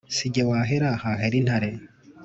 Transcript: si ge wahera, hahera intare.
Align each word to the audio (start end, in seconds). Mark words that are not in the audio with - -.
si 0.15 0.27
ge 0.33 0.43
wahera, 0.49 0.89
hahera 1.03 1.35
intare. 1.39 1.69